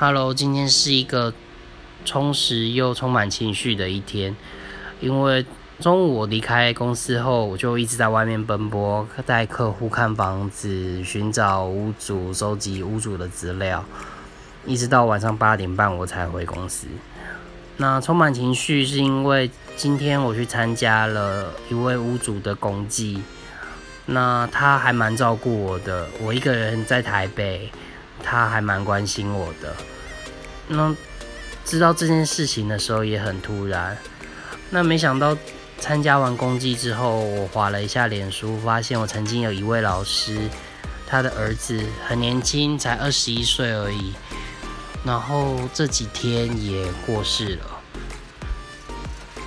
[0.00, 1.34] Hello，今天是一个
[2.04, 4.36] 充实又充满情绪的一天，
[5.00, 5.44] 因为
[5.80, 13.84] 中午我离开公司后，我就一直在外面奔波，带客户看房子，寻找屋主，收集屋主的资料，
[14.64, 16.86] 一直到晚上八点半我才回公司。
[17.78, 23.20] 那充满情绪是因为今天我去参加了一位屋主的公祭，
[24.06, 27.68] 那他还蛮照顾我的，我一个人在台北。
[28.22, 29.74] 他还蛮关心我的，
[30.68, 30.94] 那
[31.64, 33.96] 知道这件事情的时候也很突然。
[34.70, 35.36] 那没想到
[35.78, 40.38] 参加完公祭之后，我划了一下脸书，发现我曾经有一位老师，
[41.06, 44.12] 他的儿子很年轻，才二十一岁而已，
[45.04, 47.77] 然后这几天也过世了。